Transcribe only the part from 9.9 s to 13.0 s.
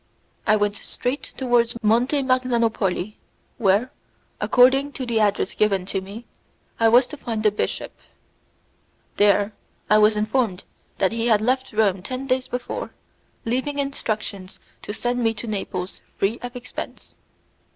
I was informed that he had left Rome ten days before,